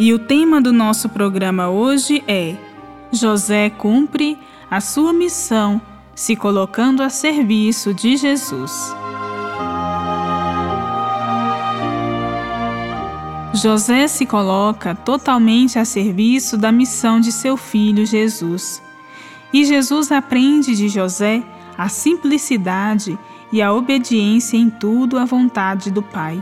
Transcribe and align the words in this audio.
E 0.00 0.14
o 0.14 0.18
tema 0.18 0.60
do 0.60 0.72
nosso 0.72 1.08
programa 1.08 1.68
hoje 1.68 2.22
é: 2.28 2.54
José 3.10 3.68
cumpre 3.68 4.38
a 4.70 4.80
sua 4.80 5.12
missão 5.12 5.80
se 6.14 6.36
colocando 6.36 7.02
a 7.02 7.10
serviço 7.10 7.92
de 7.92 8.16
Jesus. 8.16 8.94
José 13.54 14.06
se 14.06 14.24
coloca 14.24 14.94
totalmente 14.94 15.80
a 15.80 15.84
serviço 15.84 16.56
da 16.56 16.70
missão 16.70 17.18
de 17.18 17.32
seu 17.32 17.56
filho 17.56 18.06
Jesus. 18.06 18.80
E 19.52 19.64
Jesus 19.64 20.12
aprende 20.12 20.76
de 20.76 20.88
José 20.88 21.42
a 21.76 21.88
simplicidade 21.88 23.18
e 23.50 23.60
a 23.60 23.72
obediência 23.72 24.56
em 24.56 24.70
tudo 24.70 25.18
à 25.18 25.24
vontade 25.24 25.90
do 25.90 26.02
Pai. 26.02 26.40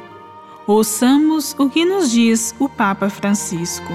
Ouçamos 0.68 1.54
o 1.60 1.70
que 1.70 1.84
nos 1.84 2.10
diz 2.10 2.52
o 2.58 2.68
Papa 2.68 3.08
Francisco. 3.08 3.92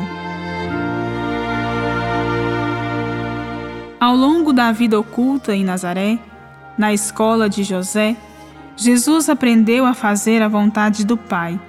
Ao 4.00 4.16
longo 4.16 4.54
da 4.54 4.72
vida 4.72 4.98
oculta 4.98 5.54
em 5.54 5.66
Nazaré, 5.66 6.18
na 6.78 6.94
escola 6.94 7.50
de 7.50 7.62
José, 7.66 8.16
Jesus 8.78 9.28
aprendeu 9.28 9.86
a 9.86 9.94
fazer 9.94 10.42
a 10.42 10.48
vontade 10.48 11.06
do 11.06 11.18
Pai. 11.18 11.60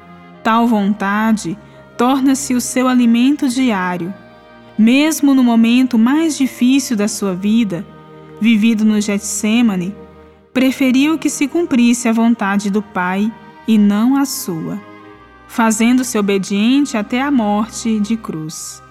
Tal 0.41 0.69
vontade 0.69 1.59
torna-se 1.99 2.55
o 2.55 2.61
seu 2.61 2.87
alimento 2.87 3.49
diário. 3.49 4.15
Mesmo 4.79 5.35
no 5.35 5.43
momento 5.43 5.99
mais 5.99 6.39
difícil 6.39 6.97
da 6.97 7.09
sua 7.09 7.35
vida, 7.35 7.85
vivido 8.41 8.85
no 8.85 9.01
Getsemane, 9.01 9.93
preferiu 10.55 11.19
que 11.19 11.29
se 11.29 11.49
cumprisse 11.49 12.09
a 12.09 12.13
vontade 12.13 12.71
do 12.71 12.81
Pai 12.81 13.33
e 13.67 13.77
não 13.77 14.15
a 14.17 14.25
sua 14.25 14.92
fazendo-se 15.53 16.17
obediente 16.17 16.97
até 16.97 17.21
a 17.21 17.31
morte 17.31 18.01
de 18.01 18.17
cruz. 18.17 18.83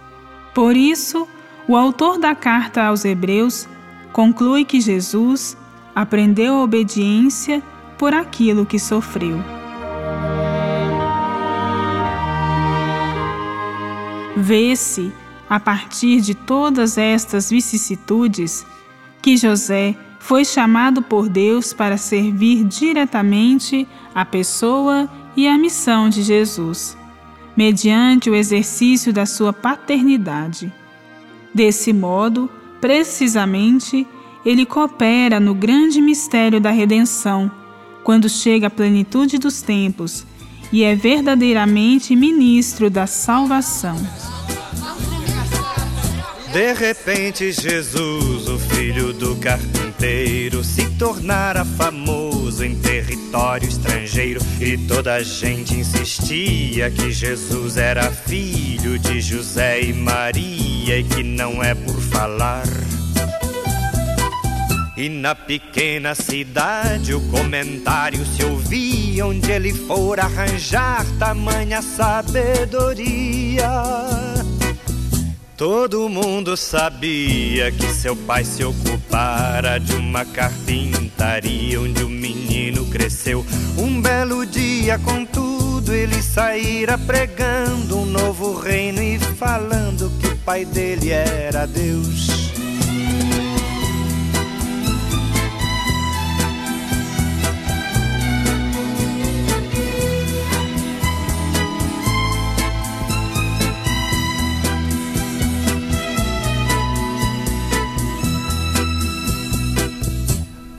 Por 0.53 0.77
isso, 0.77 1.27
o 1.67 1.75
autor 1.75 2.19
da 2.19 2.35
carta 2.35 2.83
aos 2.83 3.03
Hebreus 3.03 3.67
conclui 4.13 4.63
que 4.63 4.79
Jesus 4.79 5.57
aprendeu 5.95 6.53
a 6.53 6.63
obediência 6.63 7.63
por 7.97 8.13
aquilo 8.13 8.63
que 8.63 8.77
sofreu. 8.77 9.43
Vê-se, 14.37 15.11
a 15.49 15.59
partir 15.59 16.21
de 16.21 16.35
todas 16.35 16.95
estas 16.95 17.49
vicissitudes, 17.49 18.67
que 19.19 19.35
José 19.35 19.95
foi 20.19 20.45
chamado 20.45 21.01
por 21.01 21.27
Deus 21.27 21.73
para 21.73 21.97
servir 21.97 22.63
diretamente 22.65 23.87
a 24.13 24.23
pessoa 24.23 25.09
e 25.35 25.47
a 25.47 25.57
missão 25.57 26.09
de 26.09 26.21
Jesus, 26.23 26.97
mediante 27.55 28.29
o 28.29 28.35
exercício 28.35 29.11
da 29.13 29.25
sua 29.25 29.53
paternidade. 29.53 30.71
Desse 31.53 31.93
modo, 31.93 32.49
precisamente, 32.79 34.07
ele 34.45 34.65
coopera 34.65 35.39
no 35.39 35.53
grande 35.53 36.01
mistério 36.01 36.59
da 36.59 36.71
redenção, 36.71 37.51
quando 38.03 38.27
chega 38.27 38.67
à 38.67 38.69
plenitude 38.69 39.37
dos 39.37 39.61
tempos 39.61 40.25
e 40.71 40.83
é 40.83 40.95
verdadeiramente 40.95 42.15
ministro 42.15 42.89
da 42.89 43.05
salvação. 43.05 43.97
De 46.51 46.73
repente, 46.73 47.51
Jesus, 47.53 48.49
o 48.49 48.59
filho 48.59 49.13
do 49.13 49.37
carpinteiro, 49.37 50.61
se 50.65 50.85
tornara 50.97 51.63
famoso 51.63 52.65
em 52.65 52.75
território 52.75 53.69
estrangeiro. 53.69 54.41
E 54.59 54.77
toda 54.77 55.13
a 55.13 55.23
gente 55.23 55.73
insistia 55.73 56.91
que 56.91 57.09
Jesus 57.09 57.77
era 57.77 58.11
filho 58.11 58.99
de 58.99 59.21
José 59.21 59.81
e 59.81 59.93
Maria 59.93 60.99
e 60.99 61.05
que 61.05 61.23
não 61.23 61.63
é 61.63 61.73
por 61.73 62.01
falar. 62.01 62.67
E 64.97 65.07
na 65.07 65.33
pequena 65.33 66.13
cidade 66.13 67.13
o 67.13 67.21
comentário 67.29 68.25
se 68.25 68.43
ouvia 68.43 69.25
onde 69.25 69.49
ele 69.49 69.73
for 69.73 70.19
arranjar 70.19 71.05
tamanha 71.17 71.81
sabedoria. 71.81 73.69
Todo 75.61 76.09
mundo 76.09 76.57
sabia 76.57 77.71
que 77.71 77.85
seu 77.93 78.15
pai 78.15 78.43
se 78.43 78.63
ocupara 78.63 79.79
de 79.79 79.93
uma 79.93 80.25
carpintaria 80.25 81.79
onde 81.79 82.03
o 82.03 82.09
menino 82.09 82.87
cresceu. 82.87 83.45
Um 83.77 84.01
belo 84.01 84.43
dia, 84.43 84.97
contudo, 84.97 85.93
ele 85.93 86.19
saíra 86.23 86.97
pregando 86.97 87.99
um 87.99 88.05
novo 88.07 88.57
reino 88.59 89.03
e 89.03 89.19
falando 89.19 90.11
que 90.19 90.29
o 90.29 90.37
pai 90.37 90.65
dele 90.65 91.11
era 91.11 91.67
Deus. 91.67 92.40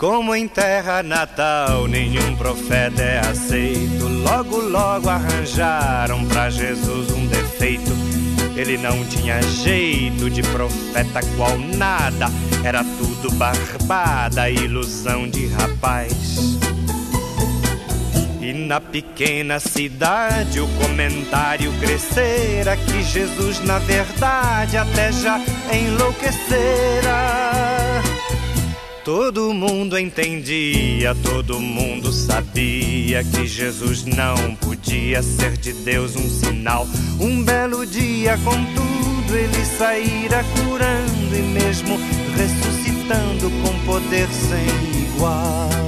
Como 0.03 0.35
em 0.35 0.49
terra 0.49 1.01
natal 1.01 1.87
nenhum 1.87 2.35
profeta 2.35 3.01
é 3.01 3.21
aceito, 3.21 4.09
logo 4.09 4.57
logo 4.57 5.09
arranjaram 5.09 6.27
para 6.27 6.51
Jesus 6.51 7.13
um 7.13 7.25
defeito. 7.29 7.93
Ele 8.57 8.77
não 8.77 9.05
tinha 9.05 9.41
jeito 9.41 10.29
de 10.29 10.43
profeta 10.43 11.21
qual 11.37 11.57
nada, 11.57 12.27
era 12.65 12.83
tudo 12.83 13.31
barbada, 13.37 14.51
ilusão 14.51 15.31
de 15.31 15.47
rapaz. 15.47 16.59
E 18.41 18.53
na 18.53 18.81
pequena 18.81 19.61
cidade 19.61 20.59
o 20.59 20.67
comentário 20.85 21.73
crescera 21.79 22.77
que 22.77 23.05
Jesus 23.05 23.61
na 23.65 23.79
verdade 23.79 24.77
até 24.77 25.13
já 25.13 25.41
enlouquecera. 25.73 27.62
Todo 29.05 29.53
mundo 29.53 29.99
entendia, 29.99 31.13
todo 31.25 31.59
mundo 31.59 32.13
sabia 32.13 33.25
que 33.25 33.49
Jesus 33.49 34.05
não 34.05 34.55
podia 34.55 35.21
ser 35.25 35.57
de 35.57 35.73
Deus 35.73 36.15
um 36.15 36.31
sinal. 36.31 36.87
Um 37.19 37.43
belo 37.43 37.85
dia, 37.85 38.39
contudo, 38.45 39.37
ele 39.37 39.65
saíra 39.77 40.45
curando 40.55 41.37
e 41.37 41.43
mesmo 41.43 41.99
ressuscitando 42.37 43.51
com 43.51 43.87
poder 43.87 44.29
sem 44.29 45.07
igual. 45.17 45.82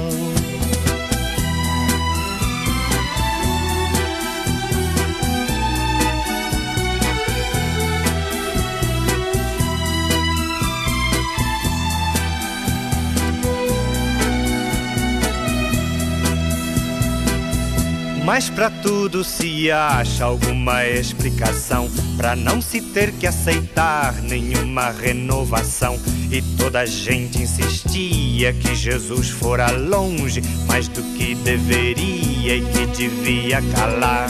Mas 18.25 18.49
para 18.49 18.71
tudo 18.71 19.23
se 19.23 19.69
acha 19.69 20.25
alguma 20.25 20.83
explicação 20.83 21.87
para 22.17 22.35
não 22.35 22.59
se 22.59 22.81
ter 22.81 23.11
que 23.11 23.27
aceitar 23.27 24.15
nenhuma 24.15 24.89
renovação. 24.89 25.99
E 26.31 26.41
toda 26.57 26.79
a 26.79 26.85
gente 26.87 27.43
insistia 27.43 28.51
que 28.51 28.73
Jesus 28.75 29.29
fora 29.29 29.69
longe 29.69 30.41
mais 30.67 30.87
do 30.87 31.03
que 31.15 31.35
deveria 31.35 32.55
e 32.55 32.61
que 32.61 32.87
devia 32.97 33.61
calar. 33.75 34.27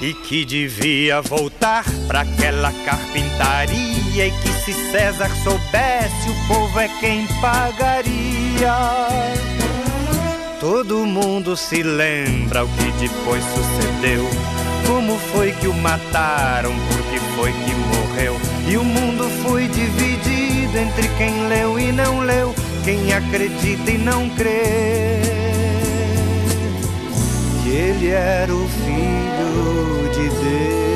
E 0.00 0.14
que 0.14 0.46
devia 0.46 1.20
voltar 1.20 1.84
para 2.06 2.22
aquela 2.22 2.72
carpintaria 2.86 4.26
e 4.26 4.30
que 4.30 4.52
se 4.64 4.72
César 4.90 5.28
soubesse 5.44 6.30
o 6.30 6.48
povo 6.48 6.80
é 6.80 6.88
quem 6.98 7.26
pagaria. 7.42 9.37
Todo 10.70 11.06
mundo 11.06 11.56
se 11.56 11.82
lembra 11.82 12.62
o 12.62 12.68
que 12.68 12.92
depois 13.00 13.42
sucedeu. 13.42 14.22
Como 14.86 15.18
foi 15.32 15.50
que 15.52 15.66
o 15.66 15.72
mataram? 15.72 16.74
Porque 16.92 17.18
foi 17.34 17.50
que 17.52 17.74
morreu. 17.74 18.36
E 18.68 18.76
o 18.76 18.84
mundo 18.84 19.24
foi 19.42 19.66
dividido 19.66 20.76
entre 20.76 21.08
quem 21.16 21.48
leu 21.48 21.80
e 21.80 21.90
não 21.90 22.20
leu, 22.20 22.54
quem 22.84 23.14
acredita 23.14 23.90
e 23.90 23.96
não 23.96 24.28
crê. 24.28 25.22
Que 27.62 27.70
ele 27.70 28.08
era 28.10 28.54
o 28.54 28.68
filho 28.68 30.12
de 30.12 30.28
Deus. 30.28 30.87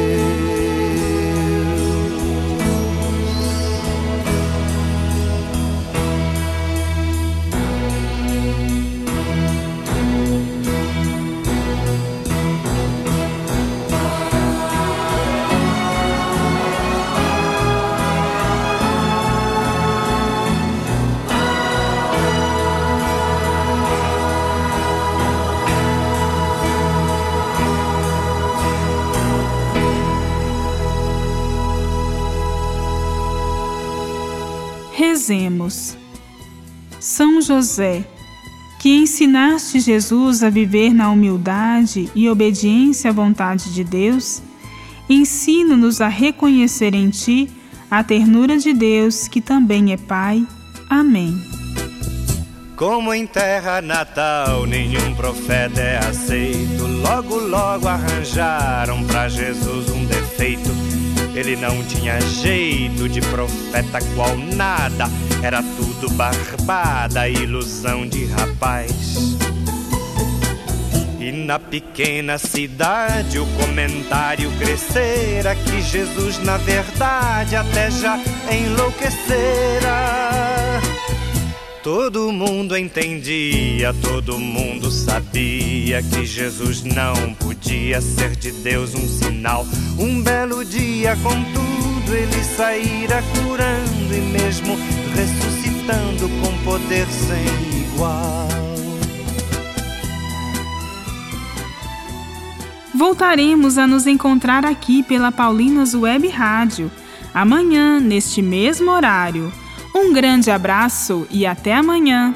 Rezemos. 35.23 35.97
São 36.99 37.41
José, 37.41 38.05
que 38.81 38.89
ensinaste 38.89 39.79
Jesus 39.79 40.43
a 40.43 40.51
viver 40.51 40.93
na 40.93 41.11
humildade 41.11 42.11
e 42.13 42.29
obediência 42.29 43.11
à 43.11 43.13
vontade 43.13 43.73
de 43.73 43.85
Deus, 43.85 44.43
ensina-nos 45.09 46.01
a 46.01 46.09
reconhecer 46.09 46.93
em 46.93 47.09
Ti 47.09 47.49
a 47.89 48.03
ternura 48.03 48.59
de 48.59 48.73
Deus, 48.73 49.29
que 49.29 49.41
também 49.41 49.93
é 49.93 49.97
Pai. 49.97 50.45
Amém. 50.91 51.41
Como 52.75 53.15
em 53.15 53.25
terra 53.25 53.81
natal 53.81 54.67
nenhum 54.67 55.15
profeta 55.15 55.81
é 55.81 55.99
aceito, 55.99 56.85
logo, 56.85 57.37
logo 57.37 57.87
arranjaram 57.87 59.05
para 59.05 59.29
Jesus 59.29 59.89
um 59.91 60.05
defeito 60.05 60.82
ele 61.35 61.57
não 61.57 61.83
tinha 61.85 62.21
jeito 62.21 63.09
de 63.09 63.21
profeta 63.21 63.99
qual 64.15 64.37
nada, 64.37 65.07
era 65.43 65.63
tudo 65.63 66.11
barbada, 66.11 67.29
ilusão 67.29 68.07
de 68.07 68.27
rapaz. 68.27 69.37
E 71.19 71.31
na 71.31 71.59
pequena 71.59 72.37
cidade 72.37 73.39
o 73.39 73.47
comentário 73.59 74.51
crescera 74.59 75.55
que 75.55 75.81
Jesus 75.81 76.39
na 76.39 76.57
verdade 76.57 77.57
até 77.57 77.91
já 77.91 78.19
enlouquecera. 78.51 80.33
Todo 81.83 82.31
mundo 82.31 82.77
entendia, 82.77 83.93
todo 83.95 84.39
mundo 84.39 84.91
sabia 85.83 86.03
que 86.03 86.25
Jesus 86.25 86.85
não 86.85 87.35
podia 87.35 88.01
ser 88.01 88.37
de 88.37 88.53
Deus 88.53 88.95
um 88.95 89.09
sinal. 89.09 89.67
Um 89.99 90.23
belo 90.23 90.65
dia, 90.65 91.17
contudo, 91.17 92.15
ele 92.15 92.45
saíra 92.45 93.21
curando 93.35 94.15
e 94.15 94.21
mesmo 94.21 94.77
ressuscitando 95.13 96.29
com 96.41 96.65
poder 96.65 97.07
sem 97.09 97.83
igual. 97.83 98.49
Voltaremos 102.95 103.77
a 103.77 103.87
nos 103.87 104.07
encontrar 104.07 104.65
aqui 104.65 105.03
pela 105.03 105.33
Paulinas 105.33 105.95
Web 105.95 106.29
Rádio, 106.29 106.93
amanhã, 107.35 107.99
neste 107.99 108.41
mesmo 108.41 108.89
horário. 108.89 109.53
Um 109.93 110.13
grande 110.13 110.49
abraço 110.49 111.27
e 111.29 111.45
até 111.45 111.75
amanhã. 111.75 112.33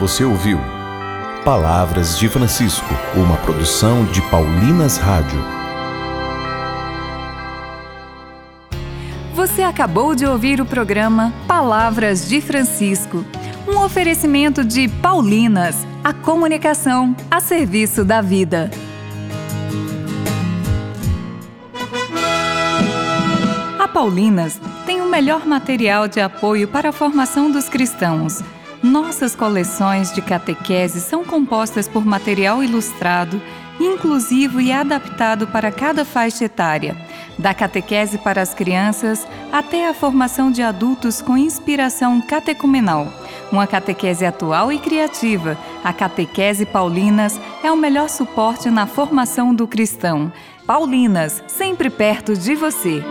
Você 0.00 0.24
ouviu 0.24 0.58
Palavras 1.46 2.18
de 2.18 2.28
Francisco, 2.28 2.92
uma 3.14 3.36
produção 3.36 4.04
de 4.06 4.20
Paulinas 4.20 4.98
Rádio. 4.98 5.38
Você 9.32 9.62
acabou 9.62 10.16
de 10.16 10.26
ouvir 10.26 10.60
o 10.60 10.66
programa 10.66 11.32
Palavras 11.46 12.28
de 12.28 12.40
Francisco, 12.40 13.24
um 13.68 13.78
oferecimento 13.78 14.64
de 14.64 14.88
Paulinas, 14.88 15.86
a 16.02 16.12
comunicação 16.12 17.14
a 17.30 17.38
serviço 17.38 18.04
da 18.04 18.20
vida. 18.20 18.68
A 23.78 23.86
Paulinas 23.86 24.60
tem 24.84 25.00
o 25.00 25.08
melhor 25.08 25.46
material 25.46 26.08
de 26.08 26.18
apoio 26.18 26.66
para 26.66 26.88
a 26.88 26.92
formação 26.92 27.52
dos 27.52 27.68
cristãos. 27.68 28.42
Nossas 28.86 29.34
coleções 29.34 30.12
de 30.12 30.22
catequese 30.22 31.00
são 31.00 31.24
compostas 31.24 31.88
por 31.88 32.04
material 32.06 32.62
ilustrado, 32.62 33.42
inclusivo 33.80 34.60
e 34.60 34.70
adaptado 34.70 35.48
para 35.48 35.72
cada 35.72 36.04
faixa 36.04 36.44
etária, 36.44 36.96
da 37.36 37.52
catequese 37.52 38.16
para 38.16 38.40
as 38.40 38.54
crianças 38.54 39.26
até 39.50 39.88
a 39.88 39.92
formação 39.92 40.52
de 40.52 40.62
adultos 40.62 41.20
com 41.20 41.36
inspiração 41.36 42.20
catecumenal. 42.20 43.12
Uma 43.50 43.66
catequese 43.66 44.24
atual 44.24 44.70
e 44.70 44.78
criativa, 44.78 45.58
a 45.82 45.92
Catequese 45.92 46.64
Paulinas 46.64 47.40
é 47.64 47.72
o 47.72 47.76
melhor 47.76 48.08
suporte 48.08 48.70
na 48.70 48.86
formação 48.86 49.52
do 49.52 49.66
cristão. 49.66 50.32
Paulinas, 50.64 51.42
sempre 51.48 51.90
perto 51.90 52.36
de 52.36 52.54
você. 52.54 53.02